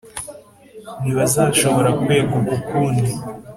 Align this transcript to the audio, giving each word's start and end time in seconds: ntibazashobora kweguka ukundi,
ntibazashobora 1.01 1.89
kweguka 2.01 2.51
ukundi, 2.59 3.11